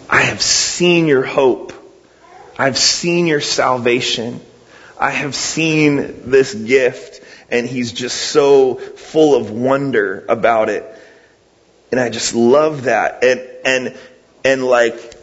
I 0.09 0.23
have 0.23 0.41
seen 0.41 1.07
your 1.07 1.23
hope. 1.23 1.75
I've 2.59 2.79
seen 2.79 3.27
your 3.27 3.41
salvation. 3.41 4.41
I 4.99 5.11
have 5.11 5.35
seen 5.35 6.31
this 6.31 6.55
gift. 6.55 7.21
And 7.51 7.67
he's 7.67 7.93
just 7.93 8.17
so 8.17 8.77
full 8.77 9.37
of 9.37 9.51
wonder 9.51 10.25
about 10.29 10.69
it. 10.69 10.85
And 11.91 12.01
I 12.01 12.09
just 12.09 12.35
love 12.35 12.85
that. 12.85 13.23
And, 13.23 13.41
and, 13.65 13.99
and 14.45 14.65
like 14.65 15.15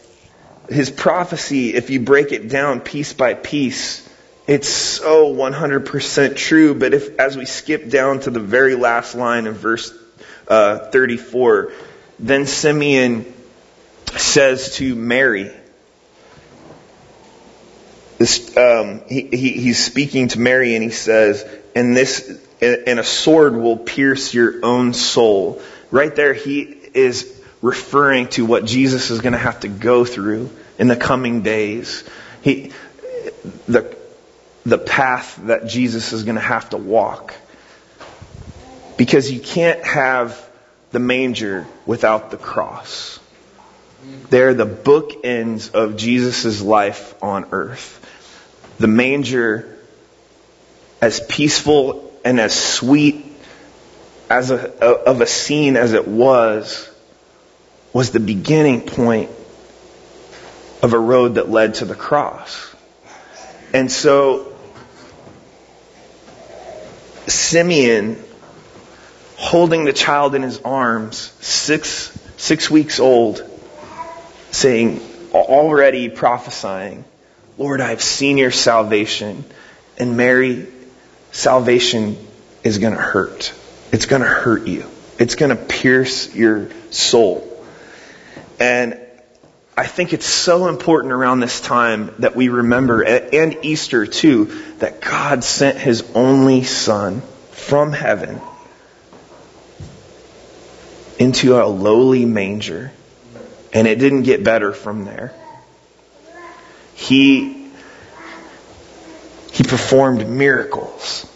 his 0.70 0.90
prophecy, 0.90 1.74
if 1.74 1.90
you 1.90 2.00
break 2.00 2.32
it 2.32 2.48
down 2.48 2.80
piece 2.80 3.14
by 3.14 3.34
piece, 3.34 4.08
it's 4.48 4.70
so 4.70 5.34
100% 5.34 6.36
true. 6.36 6.74
But 6.76 6.94
if, 6.94 7.20
as 7.20 7.36
we 7.38 7.46
skip 7.46 7.90
down 7.90 8.20
to 8.22 8.30
the 8.30 8.40
very 8.40 8.76
last 8.76 9.16
line 9.16 9.48
of 9.48 9.56
verse 9.56 9.94
uh, 10.48 10.90
34, 10.90 11.74
then 12.20 12.46
Simeon 12.46 13.34
says 14.16 14.76
to 14.76 14.96
Mary, 14.96 15.52
this, 18.22 18.56
um, 18.56 19.01
he, 19.08 19.22
he, 19.22 19.51
he's 19.54 19.84
speaking 19.84 20.28
to 20.30 20.40
Mary 20.40 20.75
and 20.75 20.84
he 20.84 20.92
says, 20.92 21.44
and 21.75 21.98
this, 21.98 22.40
and 22.62 23.00
a 23.00 23.04
sword 23.04 23.56
will 23.56 23.78
pierce 23.78 24.34
your 24.34 24.63
own 24.63 24.94
soul 24.94 25.62
right 25.92 26.16
there, 26.16 26.34
he 26.34 26.62
is 26.94 27.40
referring 27.62 28.28
to 28.30 28.46
what 28.46 28.66
Jesus 28.66 29.12
is 29.12 29.22
going 29.22 29.34
to 29.34 29.40
have 29.40 29.60
to 29.60 29.68
go 29.68 30.06
through 30.06 30.50
in 30.80 30.88
the 30.88 30.96
coming 30.96 31.42
days. 31.42 32.04
He, 32.42 32.72
the, 33.68 33.96
the 34.66 34.78
path 34.78 35.40
that 35.44 35.68
Jesus 35.68 36.13
is 36.13 36.24
going 36.24 36.36
to 36.36 36.42
have 36.42 36.70
to 36.72 36.78
walk. 36.78 37.36
Because 38.98 39.32
you 39.32 39.40
can't 39.40 39.84
have 39.84 40.50
the 40.92 41.00
manger 41.00 41.68
without 41.86 42.32
the 42.32 42.38
cross. 42.38 43.20
They're 44.29 44.53
the 44.53 44.65
bookends 44.65 45.74
of 45.74 45.98
Jesus' 45.98 46.62
life 46.62 47.15
on 47.22 47.48
earth. 47.51 47.98
The 48.79 48.88
manger, 48.88 49.77
as 51.01 51.20
peaceful 51.20 52.13
and 52.24 52.39
as 52.39 52.58
sweet 52.58 53.25
as 54.29 54.50
a, 54.50 54.84
of 54.84 55.22
a 55.22 55.27
scene 55.27 55.75
as 55.75 55.93
it 55.93 56.08
was, 56.08 56.89
was 57.93 58.12
the 58.12 58.20
beginning 58.20 58.81
point 58.81 59.29
of 60.81 60.93
a 60.93 61.00
road 61.00 61.36
that 61.36 61.50
led 61.50 61.75
to 61.75 61.86
the 61.86 61.96
cross. 61.96 62.74
And 63.74 63.91
so, 63.91 64.53
Simeon, 67.27 68.24
holding 69.36 69.84
the 69.86 69.93
child 69.93 70.34
in 70.36 70.41
his 70.41 70.60
arms, 70.62 71.17
six, 71.39 72.17
six 72.38 72.70
weeks 72.70 73.00
old, 73.00 73.50
saying, 74.51 75.01
already 75.34 76.10
prophesying, 76.10 77.05
Lord, 77.58 77.81
I've 77.81 78.01
seen 78.01 78.38
your 78.38 78.51
salvation. 78.51 79.43
And 79.98 80.17
Mary, 80.17 80.67
salvation 81.31 82.17
is 82.63 82.77
going 82.77 82.93
to 82.93 83.01
hurt. 83.01 83.53
It's 83.91 84.05
going 84.05 84.22
to 84.22 84.27
hurt 84.27 84.67
you. 84.67 84.86
It's 85.20 85.36
going 85.36 85.50
to 85.50 85.55
pierce 85.55 86.34
your 86.34 86.70
soul. 86.91 87.48
And 88.60 89.00
I 89.77 89.86
think 89.86 90.13
it's 90.13 90.25
so 90.25 90.67
important 90.67 91.13
around 91.13 91.39
this 91.39 91.62
time 91.62 92.13
that 92.20 92.36
we 92.36 92.50
remember, 92.50 93.03
and 93.03 93.58
Easter 93.63 94.05
too, 94.05 94.46
that 94.79 95.01
God 95.01 95.43
sent 95.43 95.77
His 95.77 96.03
only 96.13 96.63
Son 96.63 97.22
from 97.51 97.91
heaven 97.91 98.41
into 101.20 101.62
a 101.62 101.65
lowly 101.65 102.25
manger. 102.25 102.91
And 103.74 103.88
it 103.88 104.00
didn't 104.00 104.24
get 104.24 104.44
better 104.44 104.74
from 104.74 105.06
there. 105.06 105.34
He, 106.94 107.70
he 109.51 109.63
performed 109.63 110.28
miracles. 110.28 111.28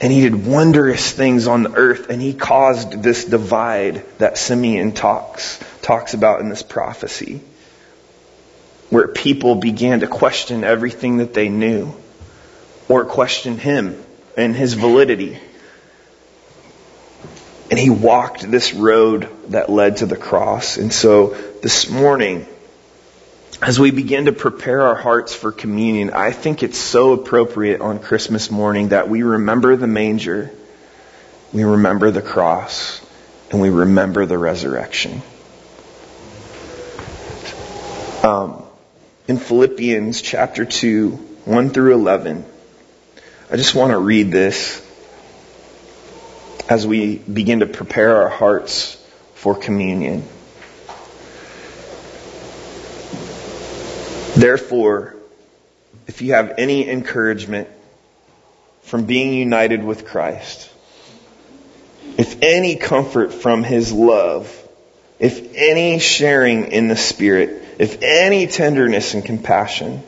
And 0.00 0.12
he 0.12 0.22
did 0.22 0.46
wondrous 0.46 1.12
things 1.12 1.46
on 1.46 1.62
the 1.62 1.72
earth. 1.74 2.10
And 2.10 2.20
he 2.20 2.34
caused 2.34 3.02
this 3.02 3.24
divide 3.24 4.04
that 4.18 4.38
Simeon 4.38 4.92
talks 4.92 5.60
talks 5.82 6.14
about 6.14 6.40
in 6.40 6.48
this 6.48 6.62
prophecy 6.62 7.42
where 8.88 9.08
people 9.08 9.56
began 9.56 10.00
to 10.00 10.06
question 10.06 10.64
everything 10.64 11.18
that 11.18 11.34
they 11.34 11.48
knew 11.48 11.94
or 12.88 13.04
question 13.04 13.58
him 13.58 14.02
and 14.36 14.56
his 14.56 14.74
validity 14.74 15.38
and 17.74 17.80
he 17.80 17.90
walked 17.90 18.48
this 18.48 18.72
road 18.72 19.28
that 19.48 19.68
led 19.68 19.96
to 19.96 20.06
the 20.06 20.16
cross 20.16 20.76
and 20.76 20.92
so 20.92 21.30
this 21.60 21.90
morning 21.90 22.46
as 23.60 23.80
we 23.80 23.90
begin 23.90 24.26
to 24.26 24.32
prepare 24.32 24.82
our 24.82 24.94
hearts 24.94 25.34
for 25.34 25.50
communion, 25.50 26.10
I 26.10 26.30
think 26.30 26.62
it's 26.62 26.78
so 26.78 27.14
appropriate 27.14 27.80
on 27.80 27.98
Christmas 27.98 28.48
morning 28.48 28.90
that 28.90 29.08
we 29.08 29.24
remember 29.24 29.74
the 29.74 29.88
manger, 29.88 30.52
we 31.52 31.64
remember 31.64 32.12
the 32.12 32.22
cross, 32.22 33.04
and 33.50 33.60
we 33.60 33.70
remember 33.70 34.24
the 34.24 34.38
resurrection. 34.38 35.20
Um, 38.22 38.62
in 39.26 39.38
Philippians 39.38 40.22
chapter 40.22 40.64
2, 40.64 41.10
1 41.10 41.70
through 41.70 41.94
11, 41.94 42.44
I 43.50 43.56
just 43.56 43.74
want 43.74 43.90
to 43.90 43.98
read 43.98 44.30
this 44.30 44.80
as 46.68 46.86
we 46.86 47.16
begin 47.16 47.60
to 47.60 47.66
prepare 47.66 48.22
our 48.22 48.28
hearts 48.28 48.96
for 49.34 49.54
communion. 49.54 50.26
Therefore, 54.36 55.16
if 56.06 56.22
you 56.22 56.32
have 56.32 56.54
any 56.58 56.88
encouragement 56.88 57.68
from 58.82 59.04
being 59.04 59.32
united 59.32 59.84
with 59.84 60.06
Christ, 60.06 60.70
if 62.18 62.42
any 62.42 62.76
comfort 62.76 63.32
from 63.32 63.62
His 63.62 63.92
love, 63.92 64.50
if 65.18 65.54
any 65.54 65.98
sharing 65.98 66.72
in 66.72 66.88
the 66.88 66.96
Spirit, 66.96 67.64
if 67.78 68.02
any 68.02 68.46
tenderness 68.46 69.14
and 69.14 69.24
compassion, 69.24 70.02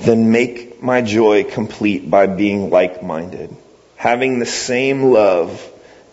then 0.00 0.30
make 0.30 0.82
my 0.82 1.02
joy 1.02 1.44
complete 1.44 2.08
by 2.08 2.26
being 2.26 2.70
like-minded, 2.70 3.56
having 3.96 4.38
the 4.38 4.46
same 4.46 5.02
love, 5.04 5.66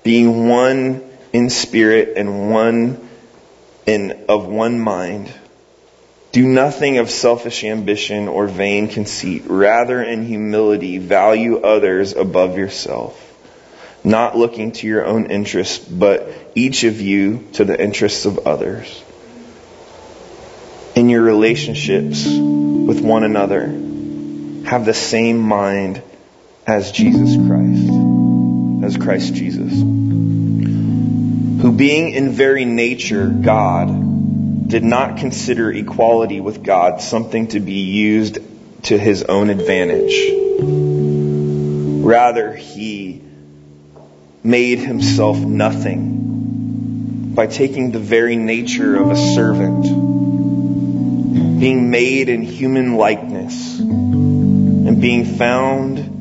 being 0.04 0.48
one 0.48 1.04
in 1.32 1.50
spirit 1.50 2.18
and 2.18 2.50
one 2.50 3.10
in, 3.86 4.26
of 4.30 4.48
one 4.48 4.80
mind. 4.80 5.32
Do 6.32 6.48
nothing 6.48 6.98
of 6.98 7.12
selfish 7.12 7.64
ambition 7.64 8.28
or 8.28 8.48
vain 8.48 8.88
conceit. 8.88 9.44
Rather, 9.46 10.02
in 10.02 10.26
humility, 10.26 10.98
value 10.98 11.60
others 11.60 12.16
above 12.16 12.58
yourself, 12.58 13.20
not 14.04 14.36
looking 14.36 14.72
to 14.74 14.88
your 14.88 15.06
own 15.06 15.28
interests, 15.28 15.78
but 15.78 16.28
each 16.56 16.86
of 16.86 17.00
you 17.02 17.48
to 17.54 17.66
the 17.66 17.80
interests 17.80 18.26
of 18.26 18.48
others. 18.48 19.04
In 20.96 21.10
your 21.10 21.22
relationships 21.22 22.26
with 22.26 23.02
one 23.02 23.24
another, 23.24 23.68
have 24.68 24.86
the 24.86 24.94
same 24.94 25.38
mind 25.40 26.02
as 26.66 26.92
Jesus 26.92 27.36
Christ, 27.36 27.90
as 28.86 28.98
Christ 28.98 29.34
Jesus, 29.34 29.74
who 29.74 31.72
being 31.76 32.12
in 32.12 32.32
very 32.32 32.64
nature 32.66 33.28
God, 33.28 34.70
did 34.70 34.84
not 34.84 35.18
consider 35.18 35.72
equality 35.72 36.40
with 36.40 36.64
God 36.64 37.02
something 37.02 37.48
to 37.50 37.60
be 37.60 37.82
used 37.82 38.38
to 38.84 38.98
his 38.98 39.24
own 39.24 39.50
advantage. 39.50 40.14
Rather, 42.06 42.54
he 42.54 43.22
made 44.42 44.80
himself 44.80 45.38
nothing 45.38 47.34
by 47.34 47.48
taking 47.48 47.92
the 47.92 48.00
very 48.00 48.36
nature 48.36 48.96
of 48.96 49.12
a 49.12 49.18
servant, 49.18 49.84
being 51.60 51.90
made 51.90 52.30
in 52.30 52.42
human 52.42 52.96
likeness, 52.96 53.80
and 53.80 55.02
being 55.02 55.26
found 55.26 56.13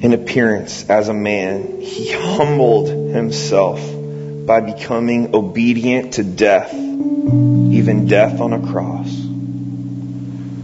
in 0.00 0.12
appearance 0.12 0.88
as 0.88 1.08
a 1.08 1.14
man. 1.14 1.80
He 1.80 2.12
humbled 2.12 2.88
himself 2.88 3.80
by 4.46 4.60
becoming 4.60 5.34
obedient 5.34 6.14
to 6.14 6.24
death 6.24 6.74
even 7.80 8.06
death 8.06 8.40
on 8.40 8.52
a 8.52 8.60
cross. 8.60 9.08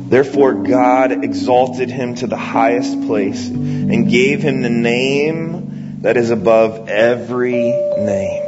Therefore, 0.09 0.55
God 0.55 1.25
exalted 1.25 1.90
him 1.90 2.14
to 2.16 2.26
the 2.26 2.37
highest 2.37 3.07
place 3.07 3.49
and 3.49 4.09
gave 4.09 4.40
him 4.40 4.62
the 4.62 4.71
name 4.71 6.00
that 6.02 6.16
is 6.16 6.31
above 6.31 6.88
every 6.88 7.52
name. 7.52 8.43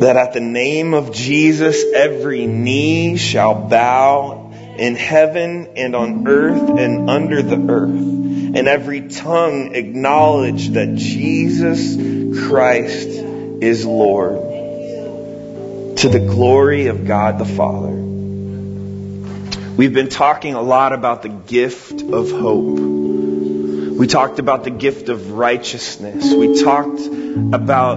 That 0.00 0.16
at 0.16 0.32
the 0.32 0.40
name 0.40 0.94
of 0.94 1.12
Jesus, 1.12 1.82
every 1.94 2.46
knee 2.46 3.16
shall 3.16 3.54
bow 3.68 4.52
in 4.78 4.96
heaven 4.96 5.72
and 5.76 5.96
on 5.96 6.28
earth 6.28 6.78
and 6.78 7.08
under 7.08 7.42
the 7.42 7.56
earth, 7.56 8.13
and 8.54 8.68
every 8.68 9.08
tongue 9.08 9.74
acknowledge 9.74 10.68
that 10.70 10.94
Jesus 10.94 11.96
Christ 12.46 13.08
is 13.08 13.84
Lord 13.84 14.36
to 15.98 16.08
the 16.08 16.20
glory 16.20 16.86
of 16.86 17.06
God 17.06 17.38
the 17.38 17.44
Father. 17.44 17.90
We've 19.76 19.92
been 19.92 20.08
talking 20.08 20.54
a 20.54 20.62
lot 20.62 20.92
about 20.92 21.22
the 21.22 21.30
gift 21.30 22.02
of 22.02 22.30
hope. 22.30 22.78
We 22.78 24.06
talked 24.06 24.38
about 24.38 24.62
the 24.62 24.70
gift 24.70 25.08
of 25.08 25.32
righteousness. 25.32 26.32
We 26.32 26.62
talked 26.62 27.00
about 27.00 27.96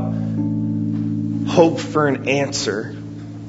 hope 1.48 1.80
for 1.80 2.08
an 2.08 2.28
answer. 2.28 2.96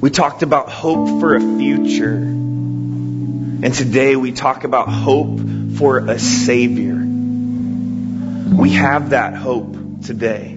We 0.01 0.11
talked 0.11 0.43
about 0.43 0.69
hope 0.71 1.21
for 1.21 1.35
a 1.37 1.41
future. 1.41 2.48
And 3.61 3.75
today 3.75 4.15
we 4.15 4.31
talk 4.31 4.63
about 4.63 4.89
hope 4.89 5.41
for 5.79 5.99
a 5.99 6.17
Savior. 6.17 6.95
We 6.95 8.71
have 8.71 9.11
that 9.11 9.35
hope 9.35 10.05
today. 10.05 10.57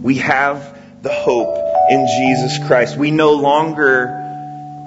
We 0.00 0.16
have 0.16 0.78
the 1.02 1.12
hope 1.12 1.54
in 1.90 2.06
Jesus 2.06 2.66
Christ. 2.66 2.96
We 2.96 3.10
no 3.10 3.34
longer 3.34 4.06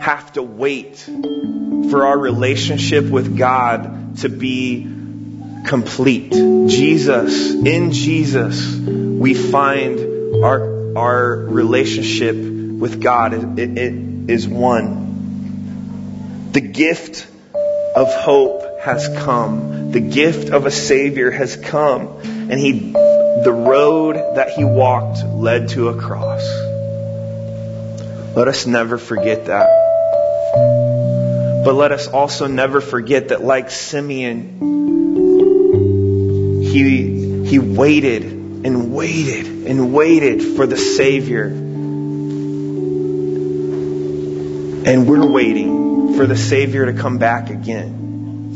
have 0.01 0.34
to 0.34 0.41
wait 0.41 0.97
for 0.97 2.07
our 2.07 2.17
relationship 2.17 3.05
with 3.05 3.38
God 3.38 4.17
to 4.21 4.29
be 4.29 4.91
complete. 5.67 6.31
Jesus, 6.31 7.51
in 7.53 7.91
Jesus, 7.91 8.75
we 8.75 9.36
find 9.36 10.43
our, 10.43 10.97
our 10.97 11.36
relationship 11.36 12.36
with 12.36 12.99
God. 12.99 13.60
It, 13.60 13.77
it 13.77 13.93
is 14.31 14.47
one. 14.47 15.00
The 16.51 16.59
gift 16.59 17.27
of 17.95 18.13
hope 18.13 18.81
has 18.81 19.07
come. 19.23 19.91
The 19.93 20.01
gift 20.01 20.49
of 20.49 20.65
a 20.65 20.71
Savior 20.71 21.31
has 21.31 21.55
come. 21.55 22.19
And 22.23 22.59
He, 22.59 22.91
the 22.91 23.53
road 23.53 24.15
that 24.35 24.49
He 24.49 24.65
walked 24.65 25.23
led 25.23 25.69
to 25.69 25.87
a 25.87 25.95
cross. 25.95 26.43
Let 28.35 28.49
us 28.49 28.65
never 28.65 28.97
forget 28.97 29.45
that. 29.45 29.69
But 31.63 31.73
let 31.73 31.93
us 31.93 32.09
also 32.09 32.47
never 32.47 32.81
forget 32.81 33.29
that 33.29 33.41
like 33.41 33.71
Simeon, 33.71 34.59
he, 36.63 37.45
he 37.45 37.59
waited 37.59 38.23
and 38.23 38.93
waited 38.93 39.45
and 39.67 39.93
waited 39.93 40.43
for 40.57 40.67
the 40.67 40.75
Savior. 40.75 41.45
And 44.83 45.07
we're 45.07 45.25
waiting 45.25 45.90
for 46.21 46.27
the 46.27 46.38
Savior 46.38 46.86
to 46.86 46.93
come 46.93 47.17
back 47.17 47.49
again. 47.49 48.51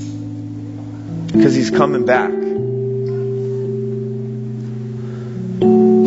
Because 1.33 1.55
He's 1.55 1.71
coming 1.71 2.05
back. 2.05 2.29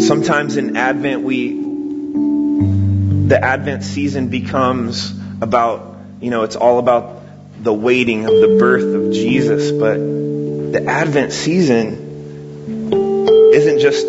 Sometimes 0.01 0.57
in 0.57 0.77
Advent 0.77 1.25
we 1.25 1.55
the 3.27 3.41
Advent 3.43 3.83
season 3.83 4.29
becomes 4.29 5.13
about, 5.41 5.97
you 6.21 6.31
know, 6.31 6.45
it's 6.45 6.55
all 6.55 6.79
about 6.79 7.23
the 7.61 7.75
waiting 7.75 8.25
of 8.27 8.31
the 8.31 8.57
birth 8.61 8.95
of 8.95 9.13
Jesus, 9.13 9.73
but 9.73 9.97
the 9.97 10.85
Advent 10.87 11.33
season 11.33 12.93
isn't 13.53 13.81
just 13.81 14.07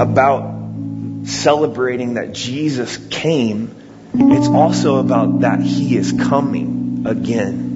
about 0.00 1.26
celebrating 1.26 2.14
that 2.14 2.32
Jesus 2.32 2.96
came. 3.10 3.81
It's 4.14 4.48
also 4.48 4.96
about 4.96 5.40
that 5.40 5.60
He 5.60 5.96
is 5.96 6.12
coming 6.12 7.04
again. 7.06 7.70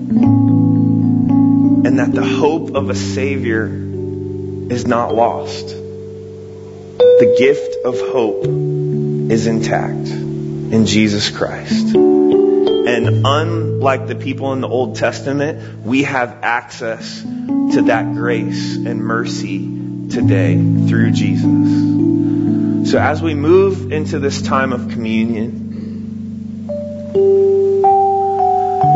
And 1.86 1.98
that 1.98 2.12
the 2.12 2.24
hope 2.24 2.74
of 2.74 2.90
a 2.90 2.94
Savior 2.94 3.66
is 3.66 4.86
not 4.86 5.14
lost. 5.14 5.68
The 5.68 7.36
gift 7.38 7.76
of 7.84 7.98
hope 7.98 8.44
is 8.44 9.46
intact 9.46 10.08
in 10.08 10.84
Jesus 10.84 11.30
Christ. 11.30 11.94
And 11.94 13.26
unlike 13.26 14.06
the 14.06 14.14
people 14.14 14.52
in 14.52 14.60
the 14.60 14.68
Old 14.68 14.96
Testament, 14.96 15.84
we 15.84 16.02
have 16.02 16.40
access 16.42 17.22
to 17.22 17.82
that 17.86 18.14
grace 18.14 18.76
and 18.76 19.02
mercy 19.02 19.58
today 20.10 20.56
through 20.88 21.12
Jesus. 21.12 22.90
So 22.90 22.98
as 22.98 23.22
we 23.22 23.34
move 23.34 23.90
into 23.90 24.18
this 24.18 24.42
time 24.42 24.72
of 24.72 24.88
communion, 24.90 25.65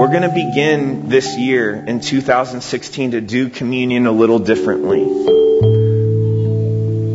we're 0.01 0.09
going 0.09 0.23
to 0.23 0.35
begin 0.35 1.09
this 1.09 1.37
year 1.37 1.75
in 1.75 2.01
2016 2.01 3.11
to 3.11 3.21
do 3.21 3.51
communion 3.51 4.07
a 4.07 4.13
little 4.13 4.39
differently. 4.39 5.05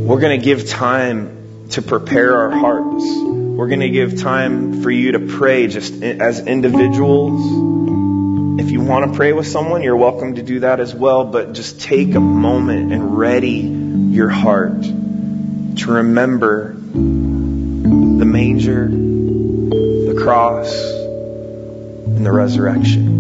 We're 0.05 0.19
going 0.19 0.39
to 0.39 0.45
give 0.45 0.69
time 0.69 1.67
to 1.71 1.81
prepare 1.81 2.37
our 2.37 2.51
hearts 2.51 3.25
we're 3.55 3.69
going 3.69 3.79
to 3.79 3.89
give 3.89 4.19
time 4.19 4.83
for 4.83 4.91
you 4.91 5.13
to 5.13 5.19
pray 5.19 5.67
just 5.67 6.03
as 6.03 6.45
individuals. 6.45 8.59
if 8.59 8.69
you 8.69 8.81
want 8.81 9.09
to 9.09 9.17
pray 9.17 9.31
with 9.31 9.47
someone, 9.47 9.81
you're 9.81 9.95
welcome 9.95 10.35
to 10.35 10.43
do 10.43 10.59
that 10.59 10.81
as 10.81 10.93
well, 10.93 11.23
but 11.23 11.53
just 11.53 11.79
take 11.79 12.15
a 12.15 12.19
moment 12.19 12.91
and 12.91 13.17
ready 13.17 13.59
your 14.13 14.27
heart 14.27 14.81
to 14.81 15.85
remember 15.87 16.73
the 16.73 18.25
manger, 18.25 18.89
the 18.89 20.19
cross, 20.21 21.04
and 22.15 22.25
the 22.25 22.31
resurrection. 22.31 23.15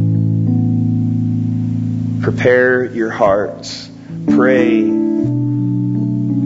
Prepare 2.21 2.85
your 2.85 3.11
hearts. 3.11 3.89
Pray. 4.27 4.81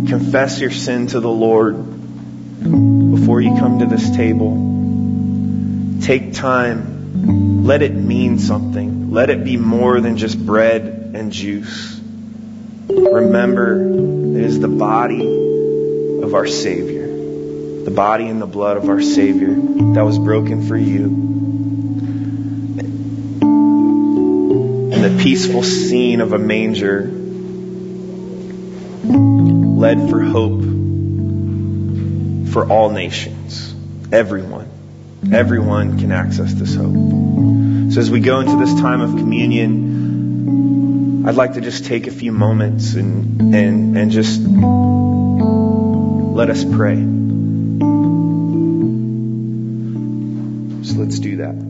Confess 0.10 0.60
your 0.60 0.72
sin 0.72 1.08
to 1.08 1.20
the 1.20 1.30
Lord 1.30 1.76
before 3.16 3.40
you 3.40 3.56
come 3.58 3.80
to 3.80 3.86
this 3.86 4.10
table. 4.16 6.00
Take 6.02 6.34
time. 6.34 7.64
Let 7.64 7.82
it 7.82 7.94
mean 7.94 8.40
something. 8.40 9.12
Let 9.12 9.30
it 9.30 9.44
be 9.44 9.58
more 9.58 10.02
than 10.02 10.18
just 10.18 10.44
bread 10.44 11.12
and 11.14 11.32
juice. 11.32 12.00
Remember, 12.90 13.80
it 13.80 14.44
is 14.44 14.60
the 14.60 14.68
body 14.68 15.22
of 16.24 16.34
our 16.34 16.48
Savior, 16.48 17.08
the 17.86 17.92
body 17.92 18.28
and 18.28 18.42
the 18.42 18.48
blood 18.48 18.78
of 18.78 18.90
our 18.90 19.02
Savior 19.02 19.54
that 19.94 20.04
was 20.04 20.18
broken 20.18 20.68
for 20.68 20.76
you. 20.76 21.39
The 25.10 25.24
peaceful 25.24 25.64
scene 25.64 26.22
of 26.22 26.34
a 26.34 26.38
manger 26.38 27.10
led 29.04 30.10
for 30.10 30.22
hope 30.22 30.62
for 32.52 32.70
all 32.70 32.92
nations, 32.92 33.74
everyone. 34.12 34.70
Everyone 35.32 36.00
can 36.00 36.12
access 36.12 36.54
this 36.54 36.76
hope. 36.76 36.94
So 37.92 38.00
as 38.00 38.12
we 38.12 38.20
go 38.20 38.40
into 38.40 38.58
this 38.58 38.74
time 38.80 39.02
of 39.02 39.18
communion, 39.18 41.28
I'd 41.28 41.36
like 41.36 41.54
to 41.54 41.62
just 41.62 41.86
take 41.86 42.08
a 42.08 42.12
few 42.12 42.32
moments 42.32 42.94
and, 42.94 43.56
and, 43.56 43.98
and 43.98 44.12
just 44.12 44.42
let 44.42 46.50
us 46.50 46.64
pray. 46.64 46.96
So 50.84 51.00
let's 51.00 51.20
do 51.20 51.38
that. 51.38 51.69